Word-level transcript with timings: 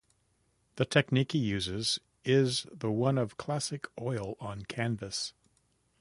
The 0.77 0.85
technique 0.85 1.33
he 1.33 1.37
uses 1.37 1.99
is 2.25 2.65
the 2.73 2.89
one 2.91 3.19
of 3.19 3.37
classic 3.37 3.85
oil 4.01 4.35
on 4.39 4.63
canvas. 4.63 5.33